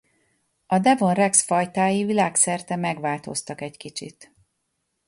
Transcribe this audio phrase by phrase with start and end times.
[0.67, 4.31] A devon rex fajtái világszerte megváltoztak egy kicsit.